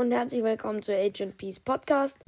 [0.00, 2.18] und herzlich willkommen zu Agent Peace Podcast.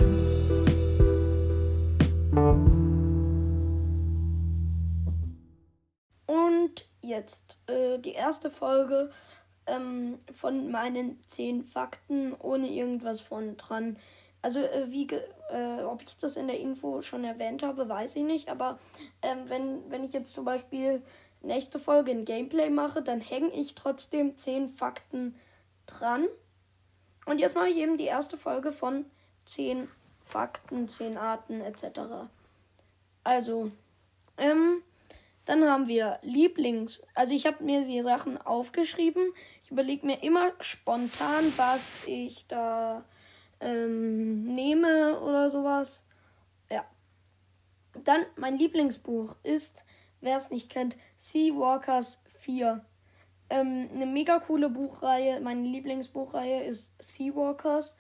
[6.27, 9.11] Und jetzt äh, die erste Folge
[9.67, 13.97] ähm, von meinen 10 Fakten ohne irgendwas von dran.
[14.43, 18.25] Also äh, wie äh, ob ich das in der Info schon erwähnt habe, weiß ich
[18.25, 18.51] nicht.
[18.51, 18.79] Aber
[19.23, 21.01] ähm, wenn, wenn ich jetzt zum Beispiel
[21.41, 25.37] nächste Folge ein Gameplay mache, dann hänge ich trotzdem 10 Fakten
[25.87, 26.29] dran.
[27.25, 29.05] Und jetzt mache ich eben die erste Folge von
[29.45, 29.89] 10
[30.21, 32.29] Fakten, 10 Arten etc.
[33.25, 33.71] Also,
[34.39, 34.83] ähm,
[35.45, 37.03] dann haben wir Lieblings.
[37.15, 39.33] Also ich habe mir die Sachen aufgeschrieben.
[39.65, 43.05] Ich überlege mir immer spontan, was ich da
[43.61, 46.05] ähm, nehme oder sowas.
[46.71, 46.85] Ja.
[48.05, 49.85] Dann mein Lieblingsbuch ist,
[50.21, 52.85] wer es nicht kennt, Seawalkers 4.
[53.53, 55.41] Ähm, eine mega coole Buchreihe.
[55.41, 57.97] Meine Lieblingsbuchreihe ist Seawalkers.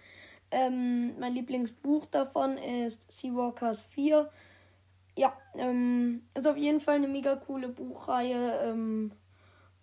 [0.50, 4.30] Ähm, mein Lieblingsbuch davon ist Seawalkers 4
[5.17, 9.12] ja, ähm, ist auf jeden Fall eine mega coole Buchreihe ähm,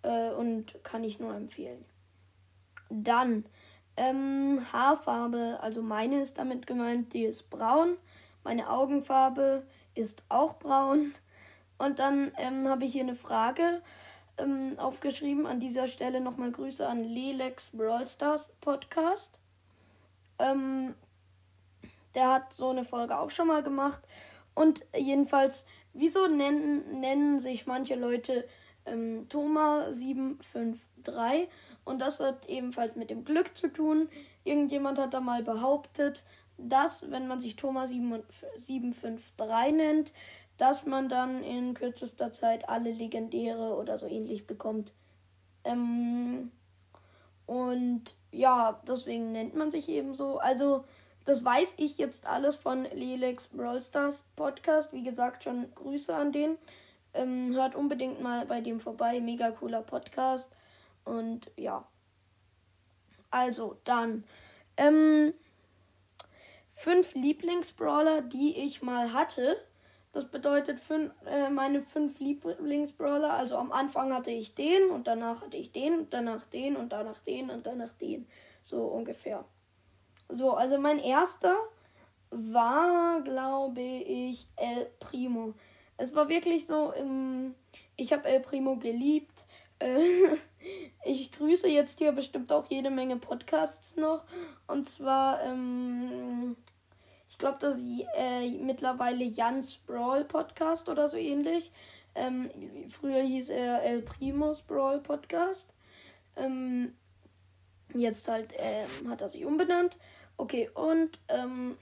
[0.02, 1.84] äh, und kann ich nur empfehlen.
[2.88, 3.44] Dann
[3.96, 7.96] ähm, Haarfarbe, also meine ist damit gemeint, die ist braun.
[8.42, 11.12] Meine Augenfarbe ist auch braun.
[11.78, 13.82] Und dann ähm, habe ich hier eine Frage
[14.42, 15.46] ähm, aufgeschrieben.
[15.46, 19.38] An dieser Stelle nochmal Grüße an Lelex Brawl Stars Podcast.
[20.38, 20.94] Ähm,
[22.14, 24.02] der hat so eine Folge auch schon mal gemacht.
[24.54, 28.46] Und jedenfalls, wieso nennen, nennen sich manche Leute
[28.86, 31.48] ähm, Thomas 753?
[31.84, 34.08] Und das hat ebenfalls mit dem Glück zu tun.
[34.44, 36.24] Irgendjemand hat da mal behauptet,
[36.58, 40.12] dass, wenn man sich Thomas 753 nennt,
[40.60, 44.92] dass man dann in kürzester Zeit alle Legendäre oder so ähnlich bekommt.
[45.64, 46.52] Ähm,
[47.46, 50.38] und ja, deswegen nennt man sich eben so.
[50.38, 50.84] Also,
[51.24, 54.92] das weiß ich jetzt alles von Lelex Brawl Stars Podcast.
[54.92, 56.58] Wie gesagt, schon Grüße an den.
[57.14, 59.18] Ähm, hört unbedingt mal bei dem vorbei.
[59.18, 60.50] Mega cooler Podcast.
[61.06, 61.88] Und ja.
[63.30, 64.24] Also, dann.
[64.76, 65.32] Ähm,
[66.74, 69.56] fünf Lieblingsbrawler, die ich mal hatte.
[70.12, 73.32] Das bedeutet fünf, äh, meine fünf Lieblingsbrawler.
[73.32, 76.92] Also am Anfang hatte ich den und danach hatte ich den und danach den und
[76.92, 78.26] danach den und danach den.
[78.62, 79.44] So ungefähr.
[80.28, 81.56] So, also mein erster
[82.30, 85.54] war, glaube ich, El Primo.
[85.96, 87.54] Es war wirklich so, im,
[87.96, 89.44] ich habe El Primo geliebt.
[89.78, 89.98] Äh,
[91.04, 94.24] ich grüße jetzt hier bestimmt auch jede Menge Podcasts noch.
[94.66, 96.56] Und zwar, ähm,
[97.40, 101.72] glaube, das ist äh, mittlerweile Jans Brawl Podcast oder so ähnlich.
[102.14, 102.50] Ähm,
[102.88, 105.72] früher hieß er El Primos Brawl Podcast.
[106.36, 106.94] Ähm,
[107.94, 109.98] jetzt halt ähm, hat er sich umbenannt.
[110.36, 111.76] Okay, und ähm,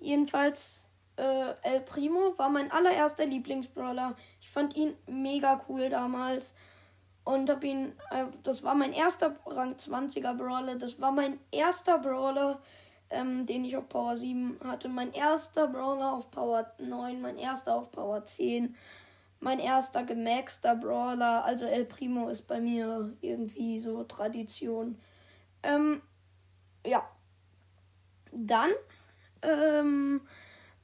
[0.00, 4.16] jedenfalls äh, El Primo war mein allererster Lieblingsbrawler.
[4.40, 6.54] Ich fand ihn mega cool damals.
[7.24, 10.76] Und hab ihn, äh, das war mein erster Rang 20er Brawler.
[10.76, 12.60] Das war mein erster Brawler,
[13.12, 14.88] ähm, den ich auf Power 7 hatte.
[14.88, 18.74] Mein erster Brawler auf Power 9, mein erster auf Power 10.
[19.40, 21.44] Mein erster gemaxter Brawler.
[21.44, 24.98] Also El Primo ist bei mir irgendwie so Tradition.
[25.62, 26.00] Ähm,
[26.86, 27.04] ja,
[28.32, 28.70] dann,
[29.42, 30.20] ähm,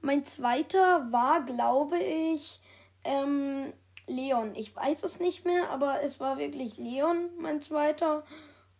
[0.00, 2.60] mein zweiter war, glaube ich,
[3.04, 3.72] ähm,
[4.06, 4.54] Leon.
[4.54, 8.24] Ich weiß es nicht mehr, aber es war wirklich Leon, mein zweiter.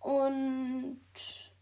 [0.00, 1.00] Und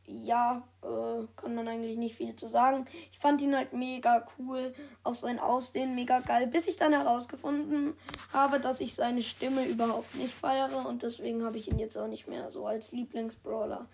[0.07, 2.87] ja, äh, kann man eigentlich nicht viel zu sagen.
[3.13, 7.95] Ich fand ihn halt mega cool, auch sein Aussehen mega geil, bis ich dann herausgefunden
[8.33, 12.09] habe, dass ich seine Stimme überhaupt nicht feiere und deswegen habe ich ihn jetzt auch
[12.09, 13.87] nicht mehr so als Lieblingsbrawler.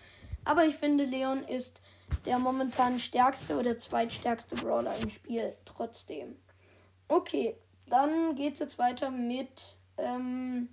[0.44, 1.80] Aber ich finde, Leon ist
[2.26, 6.36] der momentan stärkste oder zweitstärkste Brawler im Spiel trotzdem.
[7.08, 7.56] Okay,
[7.86, 9.76] dann geht es jetzt weiter mit.
[9.98, 10.68] Ähm,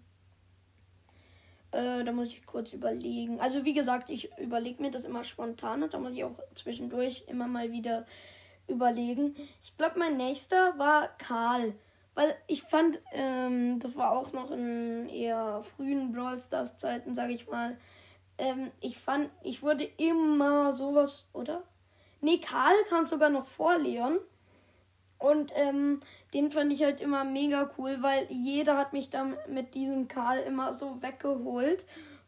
[1.72, 3.40] äh, da muss ich kurz überlegen.
[3.40, 7.26] Also wie gesagt, ich überlege mir das immer spontan und da muss ich auch zwischendurch
[7.28, 8.06] immer mal wieder
[8.68, 9.36] überlegen.
[9.64, 11.74] Ich glaube, mein nächster war Karl.
[12.16, 17.34] Weil ich fand, ähm, das war auch noch in eher frühen Brawl Stars Zeiten, sage
[17.34, 17.78] ich mal,
[18.38, 21.64] ähm, ich fand, ich wurde immer sowas, oder?
[22.22, 24.20] Nee, Karl kam sogar noch vor Leon.
[25.20, 26.02] Und ähm,
[26.34, 30.40] den fand ich halt immer mega cool, weil jeder hat mich dann mit diesem Karl
[30.40, 31.84] immer so weggeholt.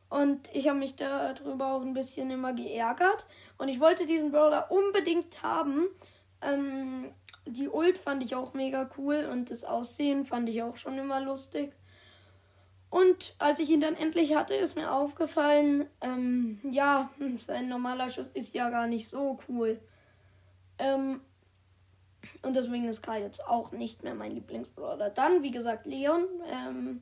[0.10, 3.26] Und ich habe mich darüber auch ein bisschen immer geärgert.
[3.58, 5.88] Und ich wollte diesen Brawler unbedingt haben.
[6.42, 7.12] Ähm,
[7.46, 11.22] die Ult fand ich auch mega cool und das Aussehen fand ich auch schon immer
[11.22, 11.74] lustig.
[12.90, 17.10] Und als ich ihn dann endlich hatte, ist mir aufgefallen, ähm, ja,
[17.40, 19.80] sein normaler Schuss ist ja gar nicht so cool.
[20.78, 21.22] Ähm,
[22.42, 25.10] und deswegen ist Karl jetzt auch nicht mehr mein Lieblingsbrawler.
[25.12, 26.26] Dann, wie gesagt, Leon.
[26.52, 27.02] Ähm,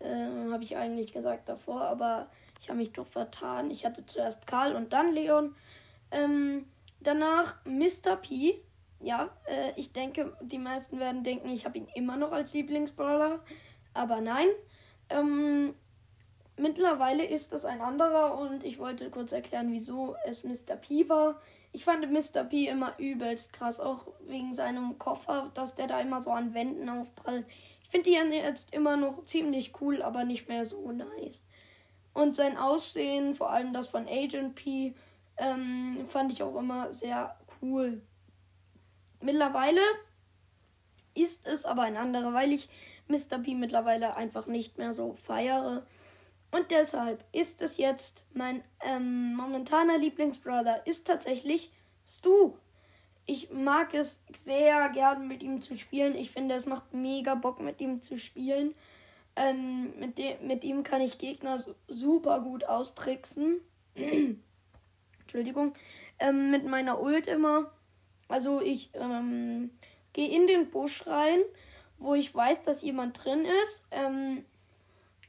[0.00, 2.28] äh, habe ich eigentlich gesagt davor, aber
[2.60, 3.70] ich habe mich doch vertan.
[3.70, 5.54] Ich hatte zuerst Karl und dann Leon.
[6.10, 6.66] Ähm,
[7.00, 8.16] danach Mr.
[8.16, 8.60] P.
[9.00, 13.40] Ja, äh, ich denke, die meisten werden denken, ich habe ihn immer noch als Lieblingsbrawler.
[13.94, 14.48] Aber nein.
[15.10, 15.74] Ähm,
[16.56, 20.76] mittlerweile ist das ein anderer und ich wollte kurz erklären, wieso es Mr.
[20.76, 21.40] P war.
[21.72, 22.44] Ich fand Mr.
[22.44, 26.88] P immer übelst krass, auch wegen seinem Koffer, dass der da immer so an Wänden
[26.88, 27.46] aufprallt.
[27.82, 31.46] Ich finde die jetzt immer noch ziemlich cool, aber nicht mehr so nice.
[32.12, 34.94] Und sein Aussehen, vor allem das von Agent P,
[35.36, 38.00] ähm, fand ich auch immer sehr cool.
[39.20, 39.80] Mittlerweile
[41.14, 42.68] ist es aber ein anderer, weil ich
[43.08, 43.38] Mr.
[43.42, 45.84] P mittlerweile einfach nicht mehr so feiere.
[46.54, 51.72] Und deshalb ist es jetzt mein ähm, momentaner Lieblingsbrother ist tatsächlich
[52.06, 52.52] Stu.
[53.26, 56.14] Ich mag es sehr gern mit ihm zu spielen.
[56.14, 58.72] Ich finde, es macht mega Bock mit ihm zu spielen.
[59.34, 63.60] Ähm, mit, mit ihm kann ich Gegner super gut austricksen.
[65.22, 65.74] Entschuldigung.
[66.20, 67.72] Ähm, mit meiner Ult immer.
[68.28, 69.70] Also ich ähm,
[70.12, 71.40] gehe in den Busch rein
[71.98, 73.84] wo ich weiß, dass jemand drin ist.
[73.90, 74.44] Ähm,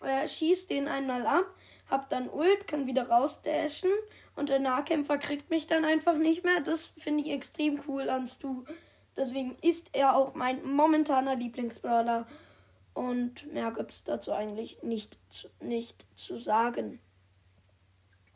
[0.01, 1.45] äh, schieß den einmal ab,
[1.89, 3.91] hab dann Ult, kann wieder rausdashen
[4.35, 6.61] und der Nahkämpfer kriegt mich dann einfach nicht mehr.
[6.61, 8.63] Das finde ich extrem cool an Stu.
[9.15, 12.27] Deswegen ist er auch mein momentaner Lieblingsbrawler.
[12.93, 15.17] Und mehr gibt es dazu eigentlich nicht,
[15.59, 16.99] nicht zu sagen.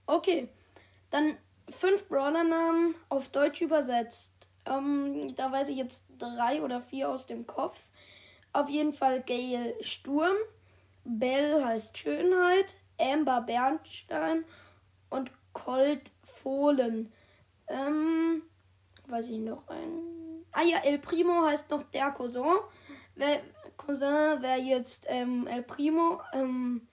[0.06, 0.50] Okay,
[1.12, 1.38] dann
[1.70, 4.32] fünf Brawler-Namen auf Deutsch übersetzt.
[4.66, 7.80] Ähm, da weiß ich jetzt drei oder vier aus dem Kopf.
[8.52, 10.36] Auf jeden Fall Gail Sturm.
[11.18, 12.76] Bell heißt Schönheit.
[13.00, 14.46] Amber Bernstein.
[15.10, 16.12] Und Colt
[16.42, 17.12] Fohlen.
[17.68, 18.44] Ähm,
[19.08, 20.46] weiß ich noch ein.
[20.52, 22.58] Ah ja, El Primo heißt noch der Cousin.
[23.16, 23.42] Wer,
[23.78, 26.88] Cousin, wer jetzt ähm, El Primo ähm,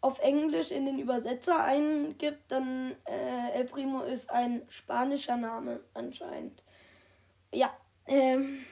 [0.00, 6.62] auf Englisch in den Übersetzer eingibt, dann äh, El Primo ist ein spanischer Name anscheinend.
[7.52, 7.72] Ja,
[8.06, 8.64] ähm,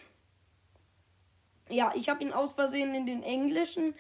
[1.69, 3.95] ja, ich habe ihn aus Versehen in den Englischen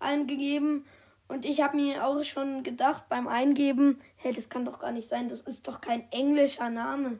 [0.00, 0.86] eingegeben.
[1.28, 5.08] Und ich habe mir auch schon gedacht beim Eingeben, hey, das kann doch gar nicht
[5.08, 7.18] sein, das ist doch kein englischer Name.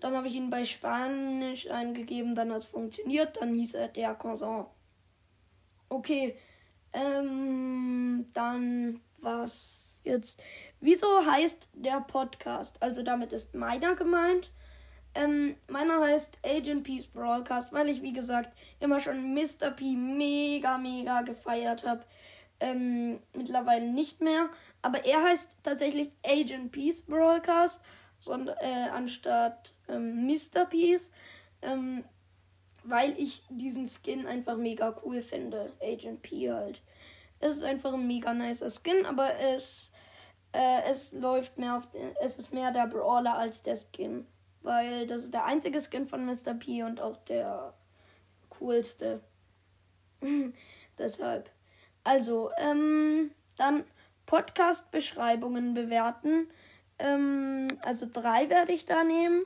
[0.00, 4.14] Dann habe ich ihn bei Spanisch eingegeben, dann hat es funktioniert, dann hieß er der
[4.14, 4.64] Cousin.
[5.88, 6.36] Okay,
[6.92, 10.42] ähm, dann was jetzt?
[10.80, 12.82] Wieso heißt der Podcast?
[12.82, 14.50] Also damit ist meiner gemeint.
[15.16, 19.70] Ähm, meiner heißt Agent Peace Broadcast, weil ich, wie gesagt, immer schon Mr.
[19.74, 22.04] P mega, mega gefeiert habe.
[22.60, 24.50] Ähm, mittlerweile nicht mehr.
[24.82, 27.82] Aber er heißt tatsächlich Agent Peace Broadcast,
[28.18, 30.66] sondern, äh, anstatt ähm, Mr.
[30.66, 31.10] Peace.
[31.62, 32.04] Ähm,
[32.84, 35.72] weil ich diesen Skin einfach mega cool finde.
[35.82, 36.82] Agent P halt.
[37.40, 39.90] Es ist einfach ein mega nicer Skin, aber es,
[40.52, 41.88] äh, es läuft mehr auf.
[42.20, 44.26] Es ist mehr der Brawler als der Skin
[44.66, 46.54] weil das ist der einzige Skin von Mr.
[46.54, 47.72] P und auch der
[48.50, 49.20] coolste.
[50.98, 51.50] Deshalb.
[52.04, 53.84] Also, ähm, dann
[54.26, 56.48] Podcast-Beschreibungen bewerten.
[56.98, 59.44] Ähm, also drei werde ich da nehmen.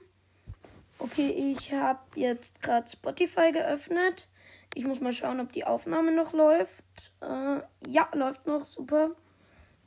[0.98, 4.28] Okay, ich habe jetzt gerade Spotify geöffnet.
[4.74, 6.84] Ich muss mal schauen, ob die Aufnahme noch läuft.
[7.20, 9.10] Äh, ja, läuft noch, super.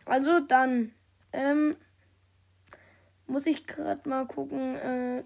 [0.06, 0.94] Also dann,
[1.32, 1.78] ähm,
[3.28, 4.76] muss ich gerade mal gucken.
[4.76, 5.24] Äh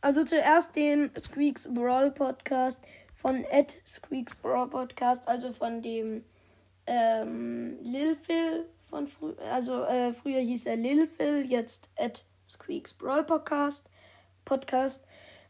[0.00, 2.78] also zuerst den Squeaks Brawl Podcast
[3.16, 6.24] von Ed Squeaks Brawl Podcast, also von dem
[6.86, 9.36] ähm, Lil Phil von früher.
[9.50, 13.90] Also äh, früher hieß er Lil Phil, jetzt Ed Squeaks Brawl Podcast.
[14.44, 15.04] Podcast.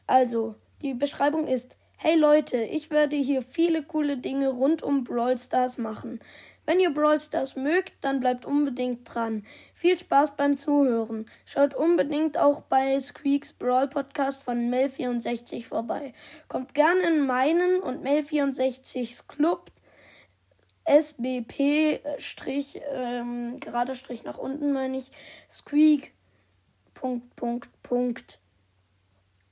[0.07, 5.39] Also, die Beschreibung ist: Hey Leute, ich werde hier viele coole Dinge rund um Brawl
[5.39, 6.21] Stars machen.
[6.69, 9.47] Wenn ihr Brawl Stars mögt, dann bleibt unbedingt dran.
[9.73, 11.25] Viel Spaß beim Zuhören.
[11.47, 16.13] Schaut unbedingt auch bei Squeaks Brawl Podcast von Mel64 vorbei.
[16.47, 19.71] Kommt gern in meinen und Mel64s Club.
[20.85, 25.11] SBP Strich, ähm, gerade Strich nach unten meine ich.
[25.51, 26.13] Squeak.
[26.93, 28.41] Punkt, Punkt, Punkt.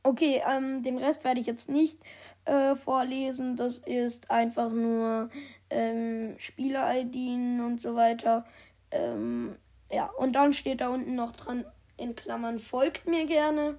[0.02, 1.98] Okay, ähm, den Rest werde ich jetzt nicht
[2.44, 3.56] äh, vorlesen.
[3.56, 5.30] Das ist einfach nur
[5.70, 8.44] ähm, Spieler-IDen und so weiter.
[8.90, 9.56] Ähm,
[9.90, 11.64] ja, und dann steht da unten noch dran
[11.96, 13.78] in Klammern, folgt mir gerne.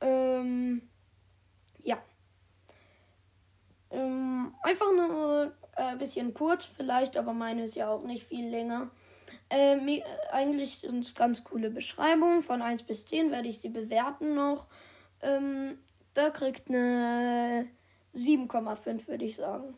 [0.00, 0.82] Ähm,
[1.82, 1.98] ja.
[3.90, 8.90] Ähm, einfach nur, äh, bisschen kurz vielleicht, aber meine ist ja auch nicht viel länger.
[9.48, 12.42] Äh, eigentlich sind es ganz coole Beschreibungen.
[12.42, 14.68] Von 1 bis 10 werde ich sie bewerten noch.
[15.22, 15.78] Ähm,
[16.14, 17.66] da kriegt eine
[18.14, 19.76] 7,5, würde ich sagen.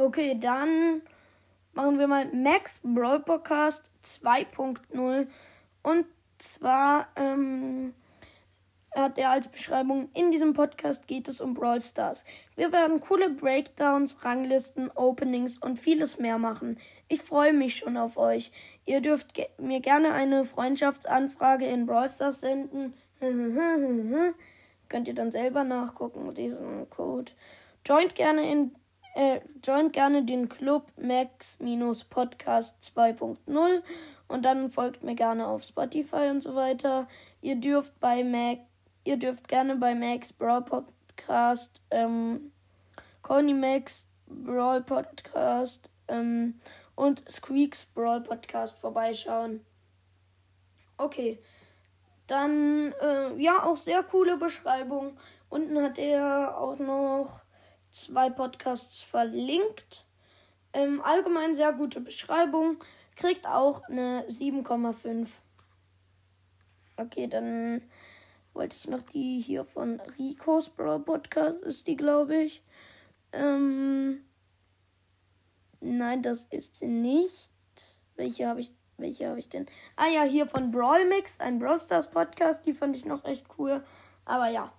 [0.00, 1.02] Okay, dann
[1.74, 5.26] machen wir mal Max Brawl Podcast 2.0.
[5.82, 6.06] Und
[6.38, 7.92] zwar ähm,
[8.96, 12.24] hat er als Beschreibung, in diesem Podcast geht es um Brawl Stars.
[12.56, 16.78] Wir werden coole Breakdowns, Ranglisten, Openings und vieles mehr machen.
[17.08, 18.52] Ich freue mich schon auf euch.
[18.86, 22.94] Ihr dürft ge mir gerne eine Freundschaftsanfrage in Brawl Stars senden.
[24.88, 27.32] Könnt ihr dann selber nachgucken, diesen Code.
[27.84, 28.74] Joint gerne in
[29.20, 33.82] äh, joint gerne den Club Max-Podcast 2.0
[34.28, 37.06] und dann folgt mir gerne auf Spotify und so weiter.
[37.42, 38.60] Ihr dürft bei Mac,
[39.04, 42.50] ihr dürft gerne bei Max Brawl Podcast, ähm,
[43.20, 46.58] Conny Max Brawl Podcast ähm,
[46.94, 49.60] und Squeaks Brawl Podcast vorbeischauen.
[50.96, 51.42] Okay.
[52.26, 55.18] Dann, äh, ja, auch sehr coole Beschreibung.
[55.50, 57.42] Unten hat er auch noch
[57.90, 60.04] zwei Podcasts verlinkt.
[60.72, 62.82] Ähm, allgemein sehr gute Beschreibung.
[63.16, 65.28] Kriegt auch eine 7,5.
[66.96, 67.82] Okay, dann
[68.52, 72.62] wollte ich noch die hier von Rico's Brawl Podcast, ist die, glaube ich.
[73.32, 74.24] Ähm,
[75.80, 77.50] nein, das ist sie nicht.
[78.16, 79.66] Welche habe ich welche habe ich denn?
[79.96, 82.66] Ah ja, hier von Brawl Mix, ein Brawl Stars Podcast.
[82.66, 83.82] Die fand ich noch echt cool.
[84.26, 84.72] Aber ja.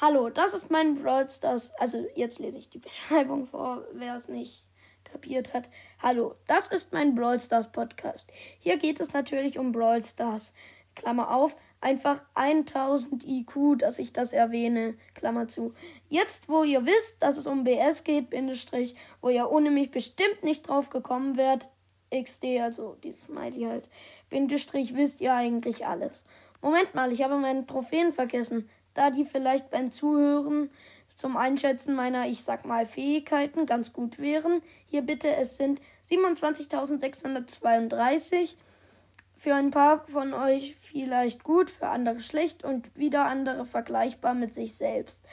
[0.00, 1.74] Hallo, das ist mein Brawl Stars.
[1.74, 4.62] Also jetzt lese ich die Beschreibung vor, wer es nicht
[5.02, 5.68] kapiert hat.
[6.00, 8.30] Hallo, das ist mein Brawl Stars Podcast.
[8.60, 10.54] Hier geht es natürlich um Brawl Stars.
[10.94, 14.94] Klammer auf, einfach 1000 IQ, dass ich das erwähne.
[15.14, 15.74] Klammer zu.
[16.08, 20.44] Jetzt, wo ihr wisst, dass es um BS geht, Bindestrich, wo ihr ohne mich bestimmt
[20.44, 21.70] nicht drauf gekommen wärt,
[22.14, 23.88] XD, also dieses Smiley halt.
[24.30, 26.22] Bindestrich wisst ihr eigentlich alles.
[26.60, 28.68] Moment mal, ich habe meine Trophäen vergessen.
[28.98, 30.70] Da die vielleicht beim Zuhören
[31.14, 34.60] zum Einschätzen meiner, ich sag mal, Fähigkeiten ganz gut wären.
[34.88, 38.56] Hier bitte, es sind 27.632.
[39.36, 44.56] Für ein paar von euch vielleicht gut, für andere schlecht und wieder andere vergleichbar mit
[44.56, 45.24] sich selbst.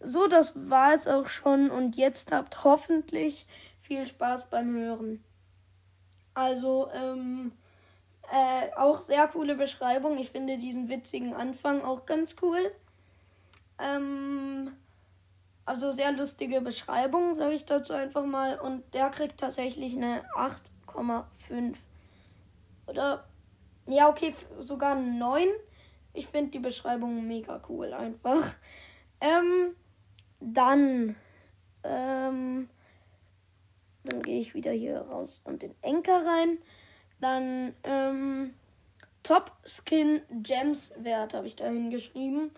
[0.00, 3.46] So, das war es auch schon und jetzt habt hoffentlich
[3.80, 5.22] viel Spaß beim Hören.
[6.34, 7.52] Also, ähm,
[8.32, 10.18] äh, auch sehr coole Beschreibung.
[10.18, 12.72] Ich finde diesen witzigen Anfang auch ganz cool.
[13.78, 14.72] Ähm,
[15.64, 18.58] also sehr lustige Beschreibung, sage ich dazu einfach mal.
[18.60, 21.76] Und der kriegt tatsächlich eine 8,5.
[22.86, 23.24] Oder,
[23.86, 25.48] ja, okay, sogar 9.
[26.12, 28.54] Ich finde die Beschreibung mega cool einfach.
[29.20, 29.74] Ähm,
[30.40, 31.16] dann,
[31.82, 32.68] ähm,
[34.04, 36.58] dann gehe ich wieder hier raus und den Enker rein.
[37.20, 38.54] Dann ähm,
[39.22, 42.50] Top Skin Gems Wert habe ich da hingeschrieben.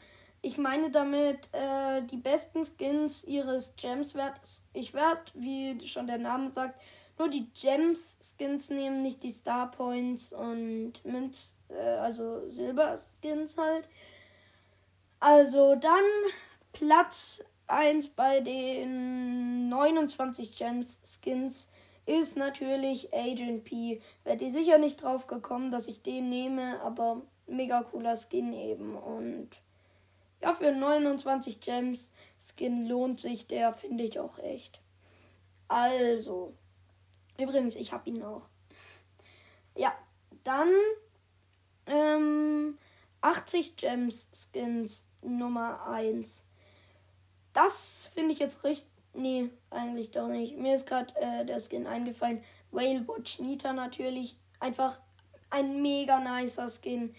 [0.42, 4.62] Ich meine damit äh, die besten Skins ihres Gems Werts.
[4.72, 6.80] Ich werde, wie schon der Name sagt,
[7.18, 13.56] nur die Gems Skins nehmen, nicht die Star Points und Münz, äh, also Silber Skins
[13.56, 13.88] halt.
[15.18, 16.04] Also dann
[16.72, 21.70] Platz 1 bei den 29 Gems Skins
[22.04, 24.00] ist natürlich Agent P.
[24.24, 28.94] Wäre die sicher nicht drauf gekommen, dass ich den nehme, aber mega cooler Skin eben.
[28.94, 29.50] Und
[30.42, 34.80] ja, für 29 Gems Skin lohnt sich der, finde ich auch echt.
[35.68, 36.54] Also,
[37.38, 38.48] übrigens, ich habe ihn auch.
[39.74, 39.92] Ja,
[40.44, 40.70] dann
[41.86, 42.78] ähm,
[43.20, 46.44] 80 Gems Skins Nummer 1.
[47.52, 48.90] Das finde ich jetzt richtig.
[49.14, 50.58] Nee, eigentlich doch nicht.
[50.58, 52.44] Mir ist gerade äh, der Skin eingefallen.
[52.70, 54.36] Whale Watch Nita natürlich.
[54.60, 55.00] Einfach
[55.48, 57.14] ein mega nicer Skin.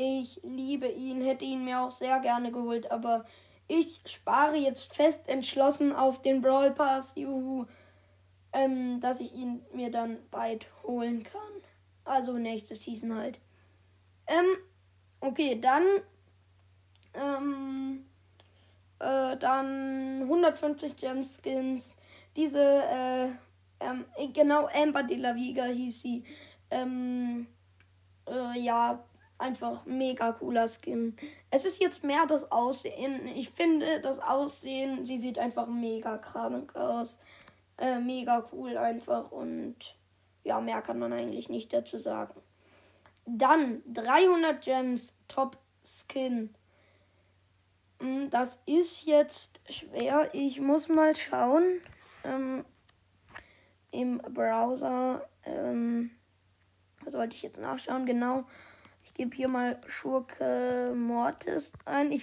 [0.00, 3.24] Ich liebe ihn, hätte ihn mir auch sehr gerne geholt, aber
[3.66, 7.66] ich spare jetzt fest entschlossen auf den Brawl Pass, juhu,
[8.52, 11.40] ähm, dass ich ihn mir dann bald holen kann.
[12.04, 13.40] Also nächste Season halt.
[14.28, 14.44] Ähm,
[15.18, 15.82] okay, dann
[17.14, 18.04] ähm,
[19.00, 21.96] äh, dann 150 Gemskins.
[22.36, 23.30] Diese, äh,
[23.80, 26.22] ähm, genau, Amber de la Viga hieß sie.
[26.70, 27.48] Ähm,
[28.28, 29.02] äh, ja,
[29.38, 31.16] einfach mega cooler Skin.
[31.50, 33.26] Es ist jetzt mehr das Aussehen.
[33.28, 37.18] Ich finde das Aussehen, sie sieht einfach mega krank aus.
[37.78, 39.96] Äh, mega cool einfach und
[40.42, 42.40] ja, mehr kann man eigentlich nicht dazu sagen.
[43.26, 46.54] Dann 300 Gems Top Skin.
[48.00, 50.30] Hm, das ist jetzt schwer.
[50.32, 51.80] Ich muss mal schauen.
[52.24, 52.64] Ähm,
[53.90, 55.28] im Browser.
[55.44, 56.10] Ähm,
[57.04, 58.06] was sollte ich jetzt nachschauen?
[58.06, 58.44] Genau.
[59.18, 62.12] Ich gebe hier mal Schurke Mortis ein.
[62.12, 62.22] Ich,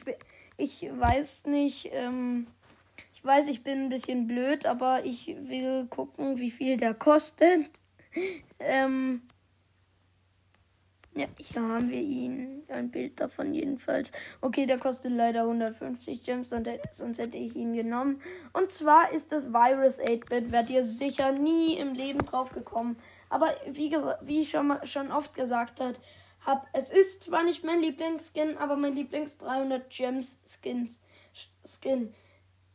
[0.56, 1.90] ich weiß nicht.
[1.92, 2.48] Ähm,
[3.14, 7.66] ich weiß, ich bin ein bisschen blöd, aber ich will gucken, wie viel der kostet.
[8.60, 9.24] ähm,
[11.16, 12.64] ja, hier haben wir ihn.
[12.70, 14.10] Ein Bild davon jedenfalls.
[14.40, 18.22] Okay, der kostet leider 150 Gems, sonst hätte ich ihn genommen.
[18.54, 20.54] Und zwar ist das Virus 8-Bit.
[20.54, 22.96] Werdet ihr sicher nie im Leben drauf gekommen.
[23.30, 26.00] Aber wie, wie schon, schon oft gesagt hat,
[26.46, 31.00] hab, es ist zwar nicht mein Lieblingsskin, aber mein Lieblings 300 Gems Skins,
[31.66, 32.14] Skin.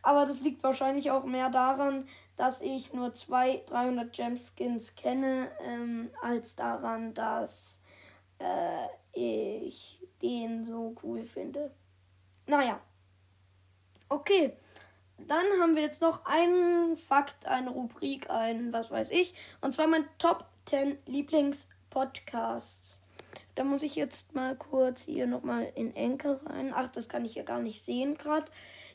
[0.02, 5.50] Aber das liegt wahrscheinlich auch mehr daran, dass ich nur zwei 300 Gems Skins kenne,
[5.62, 7.80] ähm, als daran, dass
[8.38, 11.70] äh, ich den so cool finde.
[12.46, 12.80] Naja.
[14.08, 14.56] Okay.
[15.18, 19.34] Dann haben wir jetzt noch einen Fakt, eine Rubrik, ein was weiß ich.
[19.60, 23.00] Und zwar mein Top 10 Lieblingspodcasts.
[23.60, 26.72] Da muss ich jetzt mal kurz hier nochmal in Enke rein.
[26.74, 28.46] Ach, das kann ich ja gar nicht sehen gerade.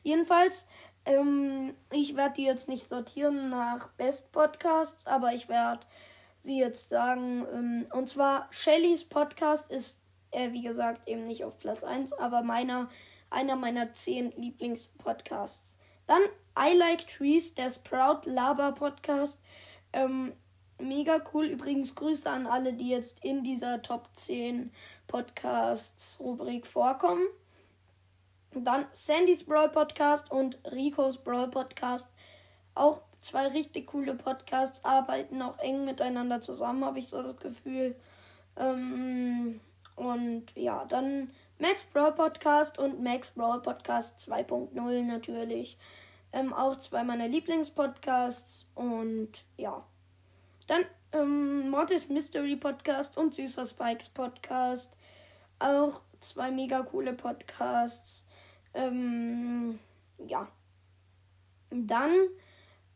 [0.02, 0.66] Jedenfalls,
[1.06, 5.86] ähm, ich werde die jetzt nicht sortieren nach Best Podcasts, aber ich werde
[6.42, 7.46] sie jetzt sagen.
[7.54, 12.42] Ähm, und zwar Shellys Podcast ist, äh, wie gesagt, eben nicht auf Platz 1, aber
[12.42, 12.90] meiner,
[13.30, 15.78] einer meiner 10 Lieblingspodcasts.
[16.08, 16.24] Dann
[16.60, 19.44] I Like Trees, der Sprout Laber Podcast.
[19.94, 20.34] Ähm,
[20.80, 21.46] mega cool.
[21.46, 24.72] Übrigens Grüße an alle, die jetzt in dieser Top 10
[25.08, 27.28] Podcasts Rubrik vorkommen.
[28.54, 32.12] Dann Sandys Brawl Podcast und Ricos Brawl Podcast.
[32.74, 37.96] Auch zwei richtig coole Podcasts arbeiten auch eng miteinander zusammen, habe ich so das Gefühl.
[38.58, 39.60] Ähm,
[39.96, 45.78] und ja, dann Max Brawl Podcast und Max Brawl Podcast 2.0 natürlich.
[46.34, 49.84] Ähm, auch zwei meiner Lieblingspodcasts und ja.
[50.68, 54.96] Dann ähm, Mortis Mystery Podcast und Süßer Spikes Podcast.
[55.60, 58.26] Auch zwei mega coole Podcasts.
[58.74, 59.80] Ähm,
[60.28, 60.48] ja.
[61.70, 62.12] Dann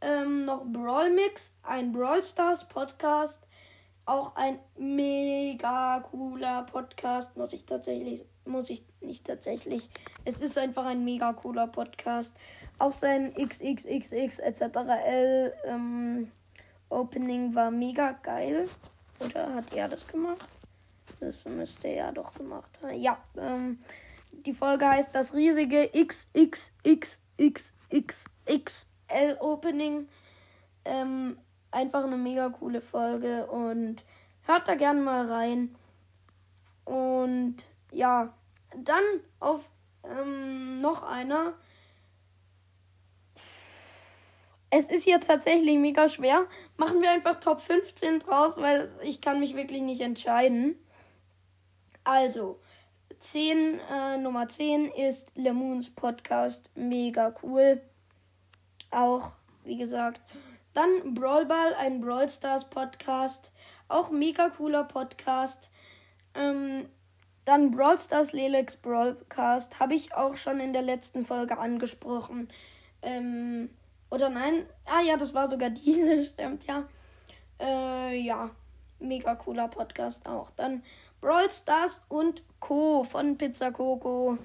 [0.02, 3.46] ähm, noch Brawl Mix, ein Brawl Stars Podcast.
[4.06, 9.88] Auch ein mega cooler Podcast, muss ich tatsächlich, muss ich nicht tatsächlich.
[10.26, 12.36] Es ist einfach ein mega cooler Podcast.
[12.80, 14.62] Auch sein XXXX etc.
[15.06, 16.32] L ähm,
[16.89, 18.67] Opening war mega geil.
[19.19, 20.47] Oder hat er das gemacht?
[21.19, 22.99] Das müsste er doch gemacht haben.
[22.99, 23.80] Ja, ähm,
[24.32, 27.19] die Folge heißt das riesige XXXXXX
[29.08, 30.08] L-Opening.
[30.86, 31.38] Ähm,
[31.71, 34.04] einfach eine mega coole Folge und
[34.43, 35.75] hört da gerne mal rein.
[36.86, 37.58] Und
[37.91, 38.34] ja,
[38.75, 39.04] dann
[39.39, 39.62] auf
[40.04, 41.54] ähm, noch einer.
[44.71, 46.45] Es ist hier tatsächlich mega schwer.
[46.77, 50.75] Machen wir einfach Top 15 draus, weil ich kann mich wirklich nicht entscheiden.
[52.03, 52.60] Also,
[53.19, 56.69] 10, äh, Nummer 10 ist Lemons Podcast.
[56.75, 57.82] Mega cool.
[58.91, 60.21] Auch, wie gesagt.
[60.73, 63.51] Dann Brawl Ball, ein Brawl Stars Podcast.
[63.88, 65.69] Auch mega cooler Podcast.
[66.36, 66.88] Ähm,
[67.45, 69.79] dann Brawl Stars Lelex Broadcast.
[69.79, 72.49] Habe ich auch schon in der letzten Folge angesprochen.
[73.01, 73.69] Ähm,
[74.10, 74.65] oder nein?
[74.86, 76.88] Ah ja, das war sogar diese, stimmt ja.
[77.60, 78.50] Äh, ja,
[79.00, 80.52] mega cooler Podcast auch.
[80.52, 80.84] Dann
[81.22, 83.04] Brawl Stars und Co.
[83.04, 84.38] von Pizza Coco.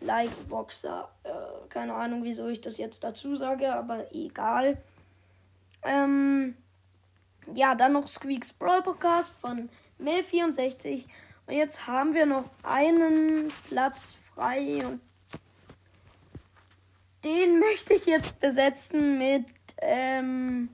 [0.00, 1.08] Like Boxer.
[1.22, 4.76] Äh, keine Ahnung, wieso ich das jetzt dazu sage, aber egal.
[5.82, 6.56] Ähm,
[7.54, 9.70] ja, dann noch Squeaks Brawl Podcast von
[10.02, 11.04] Mel64.
[11.46, 15.00] Und jetzt haben wir noch einen Platz frei und
[17.24, 19.46] den möchte ich jetzt besetzen mit,
[19.78, 20.70] ähm,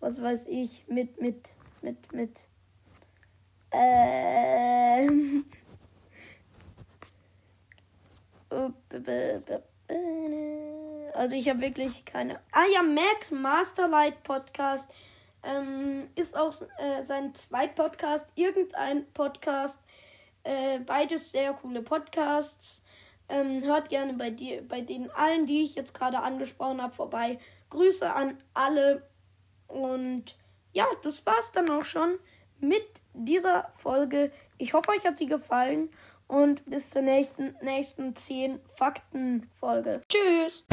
[0.00, 1.48] was weiß ich, mit, mit,
[1.82, 2.40] mit, mit,
[3.72, 5.44] ähm,
[11.14, 12.40] Also ich habe wirklich keine.
[12.52, 14.90] Ah ja, Max Masterlight Podcast
[15.42, 19.82] ähm, ist auch äh, sein Zweitpodcast, irgendein Podcast.
[20.44, 22.84] Äh, beides sehr coole Podcasts.
[23.28, 27.38] Ähm, hört gerne bei dir, bei den allen, die ich jetzt gerade angesprochen habe, vorbei.
[27.70, 29.02] Grüße an alle.
[29.66, 30.36] Und
[30.72, 32.18] ja, das war's dann auch schon
[32.60, 34.32] mit dieser Folge.
[34.56, 35.90] Ich hoffe, euch hat sie gefallen
[36.26, 40.02] und bis zur nächsten, nächsten 10 Fakten-Folge.
[40.08, 40.66] Tschüss!